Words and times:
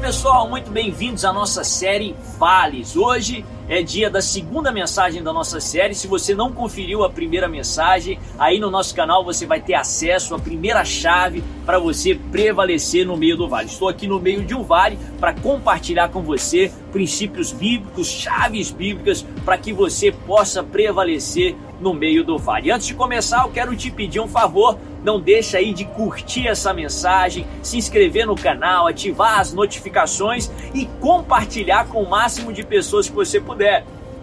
pessoal, 0.00 0.48
muito 0.48 0.70
bem-vindos 0.70 1.26
à 1.26 1.32
nossa 1.32 1.62
série 1.62 2.16
Vales. 2.38 2.96
Hoje 2.96 3.44
é 3.70 3.84
dia 3.84 4.10
da 4.10 4.20
segunda 4.20 4.72
mensagem 4.72 5.22
da 5.22 5.32
nossa 5.32 5.60
série. 5.60 5.94
Se 5.94 6.08
você 6.08 6.34
não 6.34 6.50
conferiu 6.50 7.04
a 7.04 7.08
primeira 7.08 7.48
mensagem, 7.48 8.18
aí 8.36 8.58
no 8.58 8.68
nosso 8.68 8.92
canal 8.92 9.24
você 9.24 9.46
vai 9.46 9.60
ter 9.60 9.74
acesso 9.74 10.34
à 10.34 10.40
primeira 10.40 10.84
chave 10.84 11.44
para 11.64 11.78
você 11.78 12.16
prevalecer 12.32 13.06
no 13.06 13.16
meio 13.16 13.36
do 13.36 13.48
vale. 13.48 13.68
Estou 13.68 13.88
aqui 13.88 14.08
no 14.08 14.18
meio 14.18 14.44
de 14.44 14.56
um 14.56 14.64
vale 14.64 14.98
para 15.20 15.32
compartilhar 15.34 16.08
com 16.08 16.20
você 16.20 16.72
princípios 16.90 17.52
bíblicos, 17.52 18.08
chaves 18.08 18.72
bíblicas 18.72 19.24
para 19.44 19.56
que 19.56 19.72
você 19.72 20.10
possa 20.10 20.64
prevalecer 20.64 21.54
no 21.80 21.94
meio 21.94 22.24
do 22.24 22.36
vale. 22.36 22.72
Antes 22.72 22.88
de 22.88 22.94
começar, 22.94 23.44
eu 23.44 23.52
quero 23.52 23.76
te 23.76 23.88
pedir 23.88 24.18
um 24.18 24.26
favor 24.26 24.76
não 25.02 25.18
deixa 25.18 25.58
aí 25.58 25.72
de 25.72 25.84
curtir 25.84 26.46
essa 26.46 26.74
mensagem, 26.74 27.46
se 27.62 27.78
inscrever 27.78 28.26
no 28.26 28.34
canal, 28.34 28.86
ativar 28.86 29.40
as 29.40 29.52
notificações 29.52 30.50
e 30.74 30.86
compartilhar 31.00 31.86
com 31.88 32.02
o 32.02 32.08
máximo 32.08 32.52
de 32.52 32.62
pessoas 32.62 33.08
que 33.08 33.14
você 33.14 33.40
puder. 33.40 33.59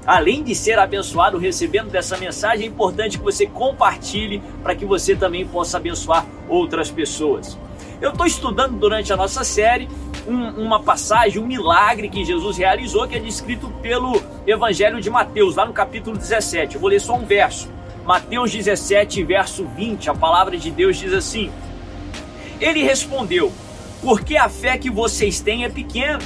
Além 0.07 0.41
de 0.41 0.55
ser 0.55 0.79
abençoado 0.79 1.37
recebendo 1.37 1.89
dessa 1.89 2.15
mensagem, 2.17 2.65
é 2.65 2.69
importante 2.69 3.17
que 3.17 3.23
você 3.23 3.45
compartilhe 3.45 4.41
para 4.63 4.73
que 4.73 4.85
você 4.85 5.13
também 5.13 5.45
possa 5.45 5.75
abençoar 5.75 6.25
outras 6.47 6.89
pessoas. 6.89 7.57
Eu 7.99 8.11
estou 8.11 8.25
estudando 8.25 8.79
durante 8.79 9.11
a 9.11 9.17
nossa 9.17 9.43
série 9.43 9.89
um, 10.25 10.63
uma 10.63 10.81
passagem, 10.81 11.41
um 11.41 11.45
milagre 11.45 12.07
que 12.07 12.23
Jesus 12.23 12.57
realizou, 12.57 13.05
que 13.05 13.15
é 13.15 13.19
descrito 13.19 13.69
pelo 13.81 14.21
Evangelho 14.45 15.01
de 15.01 15.09
Mateus, 15.09 15.57
lá 15.57 15.65
no 15.65 15.73
capítulo 15.73 16.17
17. 16.17 16.75
Eu 16.75 16.81
vou 16.81 16.89
ler 16.89 17.01
só 17.01 17.15
um 17.15 17.25
verso. 17.25 17.69
Mateus 18.05 18.51
17, 18.53 19.21
verso 19.23 19.65
20, 19.75 20.09
a 20.09 20.13
palavra 20.13 20.55
de 20.57 20.71
Deus 20.71 20.95
diz 20.95 21.11
assim: 21.11 21.51
Ele 22.61 22.81
respondeu: 22.81 23.51
Porque 24.01 24.37
a 24.37 24.47
fé 24.47 24.77
que 24.77 24.89
vocês 24.89 25.41
têm 25.41 25.65
é 25.65 25.69
pequena. 25.69 26.19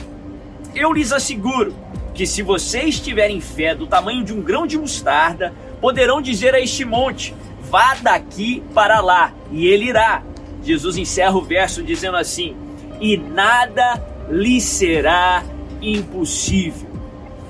Eu 0.75 0.93
lhes 0.93 1.11
asseguro 1.11 1.73
que 2.21 2.27
se 2.27 2.43
vocês 2.43 2.99
tiverem 2.99 3.41
fé 3.41 3.73
do 3.73 3.87
tamanho 3.87 4.23
de 4.23 4.31
um 4.31 4.43
grão 4.43 4.67
de 4.67 4.77
mostarda, 4.77 5.55
poderão 5.81 6.21
dizer 6.21 6.53
a 6.53 6.59
este 6.59 6.85
monte: 6.85 7.33
Vá 7.63 7.95
daqui 7.95 8.61
para 8.75 8.99
lá, 9.01 9.33
e 9.51 9.65
ele 9.65 9.85
irá. 9.85 10.21
Jesus 10.63 10.97
encerra 10.97 11.35
o 11.35 11.41
verso 11.41 11.81
dizendo 11.81 12.17
assim: 12.17 12.55
E 12.99 13.17
nada 13.17 13.99
lhe 14.29 14.61
será 14.61 15.43
impossível. 15.81 16.91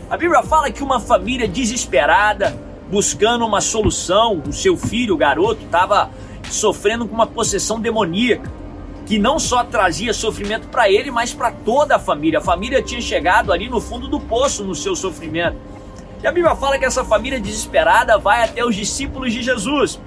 A 0.09 0.15
Bíblia 0.15 0.41
fala 0.41 0.71
que 0.71 0.81
uma 0.81 1.01
família 1.01 1.49
desesperada, 1.49 2.57
buscando 2.89 3.45
uma 3.45 3.59
solução. 3.59 4.41
O 4.47 4.53
seu 4.53 4.77
filho, 4.77 5.15
o 5.15 5.17
garoto, 5.17 5.65
estava 5.65 6.11
sofrendo 6.49 7.05
com 7.05 7.13
uma 7.13 7.27
possessão 7.27 7.77
demoníaca 7.77 8.49
que 9.05 9.17
não 9.17 9.39
só 9.39 9.63
trazia 9.63 10.13
sofrimento 10.13 10.67
para 10.67 10.89
ele, 10.89 11.11
mas 11.11 11.33
para 11.33 11.51
toda 11.51 11.95
a 11.95 11.99
família. 11.99 12.39
A 12.39 12.41
família 12.41 12.81
tinha 12.81 13.01
chegado 13.01 13.51
ali 13.51 13.69
no 13.69 13.81
fundo 13.81 14.07
do 14.07 14.19
poço 14.19 14.63
no 14.63 14.75
seu 14.75 14.95
sofrimento. 14.95 15.57
E 16.23 16.27
a 16.27 16.31
Bíblia 16.31 16.55
fala 16.55 16.77
que 16.77 16.85
essa 16.85 17.03
família 17.03 17.39
desesperada 17.39 18.17
vai 18.17 18.43
até 18.43 18.63
os 18.63 18.75
discípulos 18.75 19.33
de 19.33 19.41
Jesus, 19.41 19.99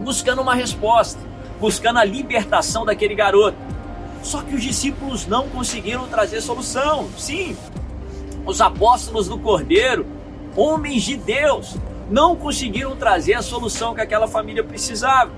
buscando 0.00 0.42
uma 0.42 0.54
resposta, 0.54 1.20
buscando 1.60 1.98
a 1.98 2.04
libertação 2.04 2.84
daquele 2.84 3.14
garoto. 3.14 3.56
Só 4.22 4.42
que 4.42 4.56
os 4.56 4.62
discípulos 4.62 5.26
não 5.26 5.48
conseguiram 5.48 6.08
trazer 6.08 6.40
solução. 6.40 7.08
Sim, 7.16 7.56
os 8.44 8.60
apóstolos 8.60 9.28
do 9.28 9.38
Cordeiro, 9.38 10.04
homens 10.56 11.04
de 11.04 11.16
Deus, 11.16 11.76
não 12.10 12.34
conseguiram 12.34 12.96
trazer 12.96 13.34
a 13.34 13.42
solução 13.42 13.94
que 13.94 14.00
aquela 14.00 14.26
família 14.26 14.64
precisava. 14.64 15.30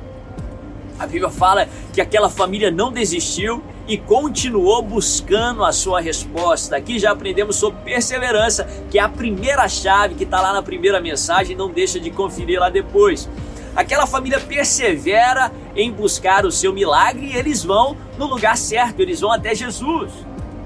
A 0.99 1.07
Bíblia 1.07 1.31
fala 1.31 1.69
que 1.93 2.01
aquela 2.01 2.29
família 2.29 2.71
não 2.71 2.93
desistiu 2.93 3.63
e 3.87 3.97
continuou 3.97 4.83
buscando 4.83 5.65
a 5.65 5.73
sua 5.73 6.01
resposta. 6.01 6.77
Aqui 6.77 6.99
já 6.99 7.13
aprendemos 7.13 7.57
sobre 7.57 7.81
perseverança, 7.83 8.65
que 8.91 8.99
é 8.99 9.03
a 9.03 9.09
primeira 9.09 9.69
chave 9.69 10.15
que 10.15 10.25
está 10.25 10.41
lá 10.41 10.53
na 10.53 10.63
primeira 10.63 11.01
mensagem, 11.01 11.57
não 11.57 11.71
deixa 11.71 11.99
de 11.99 12.11
conferir 12.11 12.59
lá 12.59 12.69
depois. 12.69 13.29
Aquela 13.77 14.07
família 14.07 14.41
persevera 14.41 15.53
em 15.77 15.93
buscar 15.93 16.45
o 16.45 16.51
seu 16.51 16.73
milagre 16.73 17.27
e 17.27 17.37
eles 17.37 17.63
vão 17.63 17.97
no 18.19 18.27
lugar 18.27 18.57
certo, 18.57 19.01
eles 19.01 19.21
vão 19.21 19.31
até 19.31 19.55
Jesus. 19.55 20.11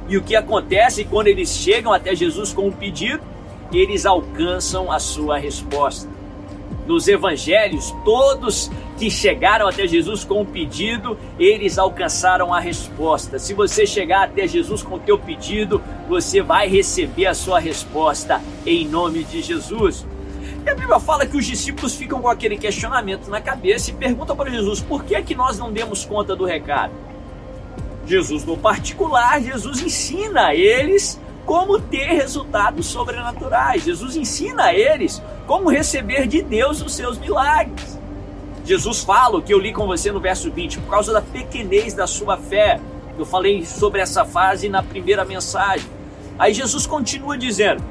E 0.09 0.17
o 0.17 0.23
que 0.23 0.35
acontece 0.35 1.05
quando 1.05 1.27
eles 1.27 1.51
chegam 1.51 1.93
até 1.93 2.15
Jesus 2.15 2.53
com 2.53 2.69
um 2.69 2.73
pedido? 2.73 3.33
eles 3.79 4.05
alcançam 4.05 4.91
a 4.91 4.99
sua 4.99 5.39
resposta. 5.39 6.09
Nos 6.87 7.09
evangelhos, 7.09 7.95
todos 8.05 8.71
que 8.97 9.11
chegaram 9.11 9.67
até 9.67 9.87
Jesus 9.87 10.25
com 10.25 10.43
um 10.43 10.45
pedido, 10.45 11.19
eles 11.39 11.79
alcançaram 11.79 12.53
a 12.53 12.61
resposta. 12.61 13.39
Se 13.39 13.55
você 13.55 13.87
chegar 13.87 14.25
até 14.25 14.47
Jesus 14.47 14.83
com 14.83 14.97
o 14.97 15.01
teu 15.01 15.19
pedido, 15.19 15.83
você 16.09 16.43
vai 16.43 16.69
receber 16.69 17.27
a 17.27 17.35
sua 17.35 17.59
resposta 17.59 18.41
em 18.67 18.87
nome 18.87 19.25
de 19.25 19.43
Jesus. 19.43 20.07
E 20.65 20.71
a 20.71 20.75
Bíblia 20.75 21.01
fala 21.01 21.27
que 21.27 21.37
os 21.37 21.45
discípulos 21.45 21.95
ficam 21.95 22.21
com 22.23 22.29
aquele 22.29 22.57
questionamento 22.57 23.29
na 23.29 23.41
cabeça 23.41 23.91
e 23.91 23.95
perguntam 23.95 24.37
para 24.37 24.51
Jesus: 24.51 24.81
por 24.81 25.05
que 25.05 25.15
é 25.15 25.23
que 25.23 25.35
nós 25.35 25.59
não 25.59 25.73
demos 25.73 26.05
conta 26.05 26.37
do 26.37 26.45
recado? 26.45 26.93
Jesus, 28.07 28.45
no 28.45 28.57
particular, 28.57 29.41
Jesus 29.41 29.81
ensina 29.81 30.47
a 30.49 30.55
eles 30.55 31.21
como 31.45 31.81
ter 31.81 32.07
resultados 32.13 32.87
sobrenaturais. 32.87 33.85
Jesus 33.85 34.17
ensina 34.17 34.67
a 34.67 34.75
eles 34.75 35.23
como 35.47 35.71
receber 35.71 36.27
de 36.27 36.43
Deus 36.43 36.81
os 36.81 36.95
seus 36.95 37.19
milagres. 37.19 37.99
Jesus 38.65 39.03
fala 39.03 39.39
o 39.39 39.43
que 39.43 39.53
eu 39.53 39.59
li 39.59 39.73
com 39.73 39.87
você 39.87 40.13
no 40.13 40.21
verso 40.21 40.51
20, 40.51 40.79
por 40.79 40.91
causa 40.91 41.13
da 41.13 41.21
pequenez 41.21 41.95
da 41.95 42.07
sua 42.07 42.37
fé. 42.37 42.81
Eu 43.19 43.27
falei 43.27 43.67
sobre 43.67 44.01
essa 44.01 44.25
fase 44.25 44.69
na 44.69 44.83
primeira 44.83 45.25
mensagem. 45.25 45.87
Aí 46.39 46.55
Jesus 46.55 46.87
continua 46.87 47.37
dizendo: 47.37 47.83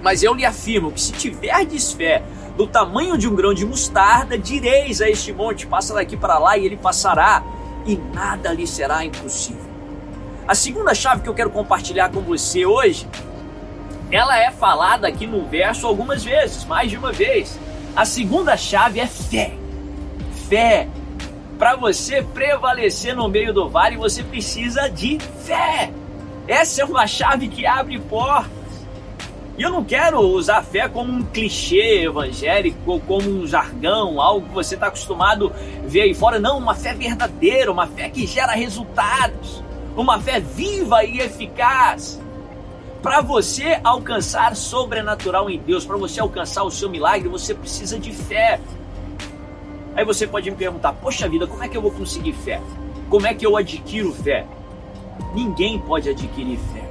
Mas 0.00 0.22
eu 0.22 0.34
lhe 0.34 0.44
afirmo 0.44 0.92
que 0.92 1.00
se 1.00 1.12
tiverdes 1.12 1.92
fé 1.92 2.22
do 2.56 2.66
tamanho 2.66 3.18
de 3.18 3.28
um 3.28 3.34
grão 3.34 3.52
de 3.52 3.66
mostarda, 3.66 4.38
direis 4.38 5.00
a 5.00 5.08
este 5.08 5.32
monte: 5.32 5.66
passa 5.66 5.94
daqui 5.94 6.16
para 6.16 6.38
lá, 6.38 6.56
e 6.56 6.64
ele 6.64 6.76
passará, 6.76 7.42
e 7.84 7.96
nada 7.96 8.52
lhe 8.52 8.66
será 8.66 9.04
impossível. 9.04 9.68
A 10.46 10.54
segunda 10.54 10.94
chave 10.94 11.22
que 11.22 11.28
eu 11.28 11.34
quero 11.34 11.50
compartilhar 11.50 12.08
com 12.10 12.20
você 12.20 12.64
hoje, 12.64 13.06
ela 14.10 14.38
é 14.38 14.50
falada 14.50 15.06
aqui 15.06 15.26
no 15.26 15.44
verso 15.44 15.86
algumas 15.86 16.24
vezes, 16.24 16.64
mais 16.64 16.90
de 16.90 16.96
uma 16.96 17.12
vez. 17.12 17.58
A 17.94 18.04
segunda 18.04 18.56
chave 18.56 19.00
é 19.00 19.06
fé. 19.06 19.52
Fé. 20.48 20.88
Para 21.58 21.76
você 21.76 22.22
prevalecer 22.22 23.14
no 23.14 23.28
meio 23.28 23.52
do 23.52 23.68
vale, 23.68 23.96
você 23.96 24.22
precisa 24.22 24.88
de 24.88 25.18
fé. 25.44 25.90
Essa 26.46 26.82
é 26.82 26.84
uma 26.84 27.06
chave 27.06 27.48
que 27.48 27.66
abre 27.66 27.98
portas. 27.98 28.50
E 29.56 29.62
eu 29.62 29.70
não 29.70 29.82
quero 29.82 30.20
usar 30.20 30.62
fé 30.62 30.88
como 30.88 31.12
um 31.12 31.24
clichê 31.24 32.04
evangélico 32.04 33.00
como 33.00 33.28
um 33.28 33.46
jargão, 33.46 34.20
algo 34.20 34.46
que 34.46 34.54
você 34.54 34.74
está 34.74 34.86
acostumado 34.86 35.52
a 35.84 35.88
ver 35.88 36.02
aí 36.02 36.14
fora. 36.14 36.38
Não, 36.38 36.58
uma 36.58 36.74
fé 36.74 36.94
verdadeira, 36.94 37.72
uma 37.72 37.88
fé 37.88 38.08
que 38.08 38.24
gera 38.24 38.52
resultados 38.52 39.62
uma 40.00 40.20
fé 40.20 40.40
viva 40.40 41.04
e 41.04 41.18
eficaz. 41.18 42.20
Para 43.02 43.20
você 43.20 43.80
alcançar 43.82 44.54
sobrenatural 44.56 45.48
em 45.50 45.58
Deus, 45.58 45.84
para 45.84 45.96
você 45.96 46.20
alcançar 46.20 46.62
o 46.64 46.70
seu 46.70 46.88
milagre, 46.88 47.28
você 47.28 47.54
precisa 47.54 47.98
de 47.98 48.12
fé. 48.12 48.60
Aí 49.98 50.04
você 50.04 50.28
pode 50.28 50.48
me 50.48 50.56
perguntar: 50.56 50.92
Poxa 50.92 51.28
vida, 51.28 51.44
como 51.44 51.64
é 51.64 51.68
que 51.68 51.76
eu 51.76 51.82
vou 51.82 51.90
conseguir 51.90 52.32
fé? 52.32 52.60
Como 53.10 53.26
é 53.26 53.34
que 53.34 53.44
eu 53.44 53.56
adquiro 53.56 54.12
fé? 54.12 54.46
Ninguém 55.34 55.76
pode 55.76 56.08
adquirir 56.08 56.56
fé. 56.72 56.88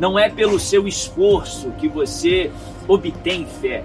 Não 0.00 0.18
é 0.18 0.30
pelo 0.30 0.58
seu 0.58 0.88
esforço 0.88 1.70
que 1.72 1.86
você 1.86 2.50
obtém 2.88 3.44
fé. 3.44 3.84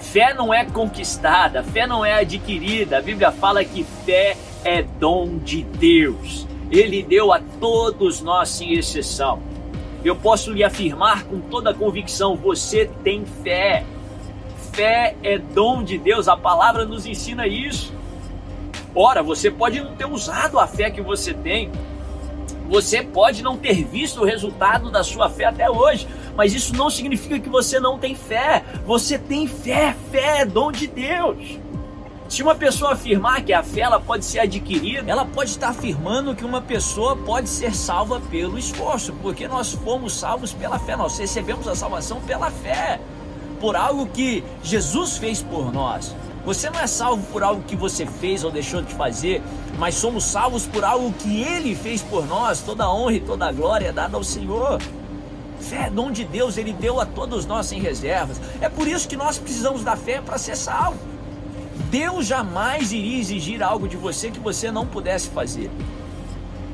Fé 0.00 0.34
não 0.34 0.52
é 0.52 0.64
conquistada, 0.64 1.62
fé 1.62 1.86
não 1.86 2.04
é 2.04 2.14
adquirida. 2.14 2.98
A 2.98 3.00
Bíblia 3.00 3.30
fala 3.30 3.64
que 3.64 3.84
fé 4.04 4.36
é 4.64 4.82
dom 4.82 5.38
de 5.38 5.62
Deus. 5.62 6.48
Ele 6.68 7.00
deu 7.00 7.32
a 7.32 7.38
todos 7.60 8.20
nós 8.22 8.48
sem 8.48 8.72
exceção. 8.72 9.40
Eu 10.04 10.16
posso 10.16 10.50
lhe 10.50 10.64
afirmar 10.64 11.22
com 11.22 11.38
toda 11.38 11.72
convicção: 11.72 12.34
você 12.34 12.90
tem 13.04 13.24
fé. 13.24 13.86
Fé 14.76 15.16
é 15.22 15.38
dom 15.38 15.82
de 15.82 15.96
Deus, 15.96 16.28
a 16.28 16.36
palavra 16.36 16.84
nos 16.84 17.06
ensina 17.06 17.46
isso. 17.46 17.94
Ora, 18.94 19.22
você 19.22 19.50
pode 19.50 19.80
não 19.80 19.96
ter 19.96 20.04
usado 20.04 20.58
a 20.58 20.66
fé 20.66 20.90
que 20.90 21.00
você 21.00 21.32
tem, 21.32 21.72
você 22.68 23.02
pode 23.02 23.42
não 23.42 23.56
ter 23.56 23.86
visto 23.86 24.20
o 24.20 24.24
resultado 24.26 24.90
da 24.90 25.02
sua 25.02 25.30
fé 25.30 25.46
até 25.46 25.70
hoje, 25.70 26.06
mas 26.36 26.52
isso 26.52 26.76
não 26.76 26.90
significa 26.90 27.40
que 27.40 27.48
você 27.48 27.80
não 27.80 27.98
tem 27.98 28.14
fé. 28.14 28.62
Você 28.84 29.18
tem 29.18 29.46
fé, 29.46 29.96
fé 30.10 30.42
é 30.42 30.44
dom 30.44 30.70
de 30.70 30.86
Deus. 30.86 31.58
Se 32.28 32.42
uma 32.42 32.54
pessoa 32.54 32.92
afirmar 32.92 33.42
que 33.44 33.54
a 33.54 33.62
fé 33.62 33.80
ela 33.80 33.98
pode 33.98 34.26
ser 34.26 34.40
adquirida, 34.40 35.10
ela 35.10 35.24
pode 35.24 35.48
estar 35.48 35.70
afirmando 35.70 36.34
que 36.34 36.44
uma 36.44 36.60
pessoa 36.60 37.16
pode 37.16 37.48
ser 37.48 37.74
salva 37.74 38.20
pelo 38.30 38.58
esforço, 38.58 39.14
porque 39.22 39.48
nós 39.48 39.72
fomos 39.72 40.14
salvos 40.14 40.52
pela 40.52 40.78
fé, 40.78 40.96
nós 40.96 41.16
recebemos 41.16 41.66
a 41.66 41.74
salvação 41.74 42.20
pela 42.20 42.50
fé, 42.50 43.00
por 43.60 43.76
algo 43.76 44.06
que 44.06 44.44
Jesus 44.62 45.16
fez 45.16 45.42
por 45.42 45.72
nós. 45.72 46.14
Você 46.44 46.70
não 46.70 46.78
é 46.78 46.86
salvo 46.86 47.26
por 47.32 47.42
algo 47.42 47.62
que 47.62 47.74
você 47.74 48.06
fez 48.06 48.44
ou 48.44 48.52
deixou 48.52 48.80
de 48.80 48.94
fazer, 48.94 49.42
mas 49.78 49.96
somos 49.96 50.22
salvos 50.22 50.64
por 50.64 50.84
algo 50.84 51.12
que 51.12 51.42
Ele 51.42 51.74
fez 51.74 52.02
por 52.02 52.24
nós. 52.26 52.60
Toda 52.60 52.84
a 52.84 52.94
honra 52.94 53.14
e 53.14 53.20
toda 53.20 53.46
a 53.48 53.52
glória 53.52 53.88
é 53.88 53.92
dada 53.92 54.16
ao 54.16 54.22
Senhor. 54.22 54.80
Fé 55.58 55.86
é 55.86 55.90
dom 55.90 56.12
de 56.12 56.24
Deus, 56.24 56.56
Ele 56.56 56.72
deu 56.72 57.00
a 57.00 57.06
todos 57.06 57.46
nós 57.46 57.66
sem 57.66 57.80
reservas. 57.80 58.40
É 58.60 58.68
por 58.68 58.86
isso 58.86 59.08
que 59.08 59.16
nós 59.16 59.38
precisamos 59.38 59.82
da 59.82 59.96
fé 59.96 60.20
para 60.20 60.38
ser 60.38 60.56
salvo. 60.56 60.98
Deus 61.90 62.26
jamais 62.26 62.92
iria 62.92 63.18
exigir 63.18 63.62
algo 63.62 63.88
de 63.88 63.96
você 63.96 64.30
que 64.30 64.38
você 64.38 64.70
não 64.70 64.86
pudesse 64.86 65.28
fazer. 65.28 65.70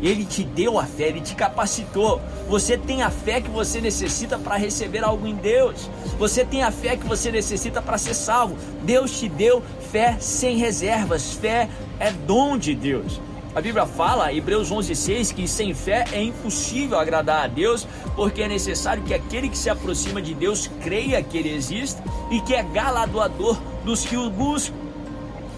Ele 0.03 0.25
te 0.25 0.43
deu 0.43 0.79
a 0.79 0.85
fé, 0.85 1.05
ele 1.05 1.21
te 1.21 1.37
capacitou. 1.37 2.21
Você 2.49 2.77
tem 2.77 3.03
a 3.03 3.11
fé 3.11 3.41
que 3.41 3.49
você 3.49 3.81
necessita 3.81 4.37
para 4.37 4.57
receber 4.57 5.05
algo 5.05 5.27
em 5.27 5.37
Deus. 5.37 5.89
Você 6.19 6.45
tem 6.45 6.65
a 6.65 6.73
fé 6.73 6.97
que 6.97 7.07
você 7.07 7.31
necessita 7.31 7.81
para 7.81 7.97
ser 7.97 8.15
salvo. 8.15 8.57
Deus 8.83 9.17
te 9.17 9.29
deu 9.29 9.63
fé 9.93 10.17
sem 10.19 10.57
reservas. 10.57 11.35
Fé 11.35 11.69
é 12.01 12.11
dom 12.11 12.59
de 12.59 12.75
Deus. 12.75 13.21
A 13.55 13.61
Bíblia 13.61 13.85
fala, 13.85 14.33
Hebreus 14.33 14.73
11:6, 14.73 15.31
que 15.31 15.47
sem 15.47 15.75
fé 15.75 16.07
é 16.11 16.23
impossível 16.23 16.99
agradar 16.99 17.45
a 17.45 17.47
Deus, 17.47 17.87
porque 18.17 18.43
é 18.43 18.49
necessário 18.49 19.03
que 19.03 19.13
aquele 19.13 19.49
que 19.49 19.59
se 19.59 19.69
aproxima 19.69 20.23
de 20.23 20.35
Deus 20.35 20.71
creia 20.83 21.23
que 21.23 21.37
ele 21.37 21.55
existe 21.55 22.03
e 22.31 22.41
que 22.41 22.55
é 22.55 22.63
galardoador 22.63 23.61
dos 23.85 24.07
que 24.07 24.17
o 24.17 24.31
buscam. 24.31 24.75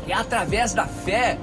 É 0.08 0.12
através 0.12 0.74
da 0.74 0.86
fé 0.86 1.38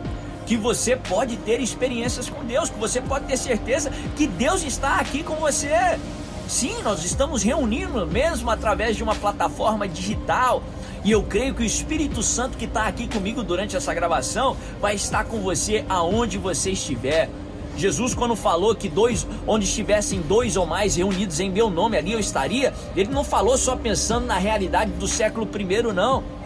que 0.52 0.58
você 0.58 0.98
pode 0.98 1.38
ter 1.38 1.62
experiências 1.62 2.30
com 2.30 2.44
Deus, 2.44 2.70
que 2.70 2.78
você 2.78 3.00
pode 3.00 3.24
ter 3.24 3.38
certeza 3.38 3.90
que 4.18 4.28
Deus 4.28 4.64
está 4.64 4.98
aqui 4.98 5.24
com 5.24 5.36
você. 5.36 5.98
Sim, 6.46 6.84
nós 6.84 7.06
estamos 7.06 7.42
reunindo 7.42 8.06
mesmo 8.06 8.52
através 8.52 8.98
de 8.98 9.02
uma 9.02 9.16
plataforma 9.16 9.88
digital. 9.88 10.62
E 11.06 11.12
eu 11.12 11.24
creio 11.24 11.56
que 11.56 11.64
o 11.64 11.66
Espírito 11.66 12.22
Santo 12.22 12.58
que 12.58 12.66
está 12.66 12.86
aqui 12.86 13.08
comigo 13.08 13.42
durante 13.44 13.78
essa 13.78 13.94
gravação 13.94 14.58
vai 14.82 14.94
estar 14.94 15.24
com 15.24 15.40
você 15.40 15.86
aonde 15.88 16.38
você 16.38 16.72
estiver. 16.72 17.30
Jesus, 17.78 18.14
quando 18.14 18.36
falou 18.36 18.76
que 18.76 18.90
dois, 18.90 19.26
onde 19.48 19.64
estivessem 19.64 20.20
dois 20.20 20.58
ou 20.58 20.66
mais 20.66 20.98
reunidos 20.98 21.40
em 21.40 21.50
meu 21.50 21.70
nome, 21.70 21.96
ali 21.96 22.12
eu 22.12 22.20
estaria, 22.20 22.74
ele 22.94 23.10
não 23.10 23.24
falou 23.24 23.58
só 23.58 23.78
pensando 23.78 24.26
na 24.26 24.38
realidade 24.38 24.92
do 24.92 25.08
século 25.08 25.48
I, 25.58 25.94
não. 25.94 26.41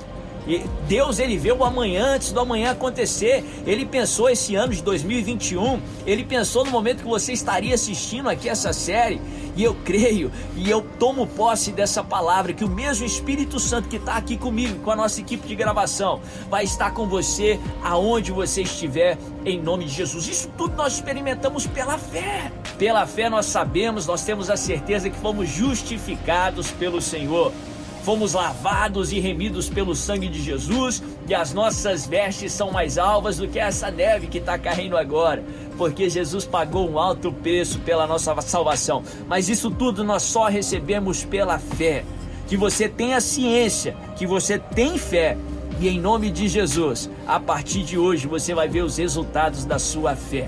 Deus 0.87 1.19
ele 1.19 1.37
vê 1.37 1.51
o 1.51 1.63
amanhã 1.63 2.15
antes 2.15 2.31
do 2.31 2.39
amanhã 2.39 2.71
acontecer. 2.71 3.43
Ele 3.65 3.85
pensou 3.85 4.29
esse 4.29 4.55
ano 4.55 4.73
de 4.73 4.83
2021, 4.83 5.81
ele 6.05 6.23
pensou 6.23 6.63
no 6.63 6.71
momento 6.71 7.03
que 7.03 7.09
você 7.09 7.33
estaria 7.33 7.73
assistindo 7.73 8.29
aqui 8.29 8.47
essa 8.47 8.71
série. 8.71 9.19
E 9.55 9.63
eu 9.63 9.73
creio 9.85 10.31
e 10.55 10.69
eu 10.69 10.81
tomo 10.99 11.25
posse 11.25 11.71
dessa 11.71 12.03
palavra 12.03 12.51
que 12.51 12.65
o 12.65 12.69
mesmo 12.69 13.05
Espírito 13.05 13.57
Santo 13.57 13.87
que 13.87 13.95
está 13.95 14.17
aqui 14.17 14.35
comigo, 14.37 14.79
com 14.83 14.91
a 14.91 14.95
nossa 14.95 15.21
equipe 15.21 15.47
de 15.47 15.55
gravação, 15.55 16.19
vai 16.49 16.65
estar 16.65 16.91
com 16.91 17.07
você 17.07 17.57
aonde 17.81 18.33
você 18.33 18.63
estiver, 18.63 19.17
em 19.45 19.61
nome 19.61 19.85
de 19.85 19.91
Jesus. 19.91 20.27
Isso 20.27 20.49
tudo 20.57 20.75
nós 20.75 20.95
experimentamos 20.95 21.65
pela 21.65 21.97
fé. 21.97 22.51
Pela 22.77 23.07
fé 23.07 23.29
nós 23.29 23.45
sabemos, 23.45 24.05
nós 24.05 24.25
temos 24.25 24.49
a 24.49 24.57
certeza 24.57 25.09
que 25.09 25.17
fomos 25.17 25.47
justificados 25.47 26.69
pelo 26.71 27.01
Senhor 27.01 27.53
fomos 28.05 28.33
lavados 28.33 29.11
e 29.11 29.19
remidos 29.19 29.67
pelo 29.67 29.95
sangue 29.95 30.27
de 30.27 30.39
Jesus 30.39 31.01
e 31.27 31.33
as 31.33 31.55
nossas 31.55 32.05
vestes 32.05 32.53
são 32.53 32.69
mais 32.71 32.99
alvas 32.99 33.37
do 33.37 33.47
que 33.47 33.57
essa 33.57 33.89
neve 33.89 34.27
que 34.27 34.37
está 34.37 34.59
caindo 34.59 34.95
agora, 34.95 35.43
porque 35.75 36.07
Jesus 36.07 36.45
pagou 36.45 36.87
um 36.87 36.99
alto 36.99 37.33
preço 37.33 37.79
pela 37.79 38.05
nossa 38.05 38.39
salvação. 38.41 39.01
Mas 39.27 39.49
isso 39.49 39.71
tudo 39.71 40.03
nós 40.03 40.21
só 40.21 40.45
recebemos 40.45 41.25
pela 41.25 41.57
fé. 41.57 42.05
Que 42.47 42.55
você 42.55 42.87
tenha 42.87 43.19
ciência, 43.19 43.97
que 44.15 44.27
você 44.27 44.59
tem 44.59 44.99
fé 44.99 45.35
e 45.79 45.89
em 45.89 45.99
nome 45.99 46.29
de 46.29 46.47
Jesus, 46.47 47.09
a 47.25 47.39
partir 47.39 47.81
de 47.81 47.97
hoje 47.97 48.27
você 48.27 48.53
vai 48.53 48.67
ver 48.67 48.83
os 48.83 48.97
resultados 48.97 49.65
da 49.65 49.79
sua 49.79 50.15
fé. 50.15 50.47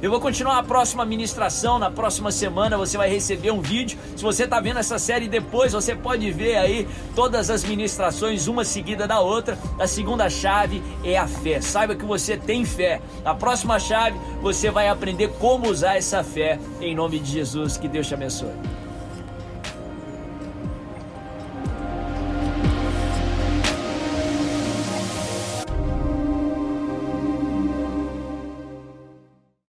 Eu 0.00 0.12
vou 0.12 0.20
continuar 0.20 0.58
a 0.58 0.62
próxima 0.62 1.04
ministração. 1.04 1.76
Na 1.76 1.90
próxima 1.90 2.30
semana 2.30 2.78
você 2.78 2.96
vai 2.96 3.10
receber 3.10 3.50
um 3.50 3.60
vídeo. 3.60 3.98
Se 4.16 4.22
você 4.22 4.44
está 4.44 4.60
vendo 4.60 4.78
essa 4.78 4.96
série 4.96 5.26
depois, 5.26 5.72
você 5.72 5.94
pode 5.94 6.30
ver 6.30 6.56
aí 6.56 6.86
todas 7.16 7.50
as 7.50 7.64
ministrações, 7.64 8.46
uma 8.46 8.64
seguida 8.64 9.08
da 9.08 9.18
outra. 9.18 9.58
A 9.76 9.88
segunda 9.88 10.30
chave 10.30 10.80
é 11.02 11.18
a 11.18 11.26
fé. 11.26 11.60
Saiba 11.60 11.96
que 11.96 12.04
você 12.04 12.36
tem 12.36 12.64
fé. 12.64 13.00
Na 13.24 13.34
próxima 13.34 13.80
chave, 13.80 14.16
você 14.40 14.70
vai 14.70 14.88
aprender 14.88 15.32
como 15.40 15.68
usar 15.68 15.96
essa 15.96 16.22
fé. 16.22 16.60
Em 16.80 16.94
nome 16.94 17.18
de 17.18 17.32
Jesus, 17.32 17.76
que 17.76 17.88
Deus 17.88 18.06
te 18.06 18.14
abençoe. 18.14 18.87